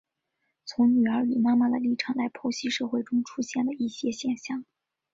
[0.65, 4.65] 从女儿与妈妈的立场来剖析社会中出现的一些现象。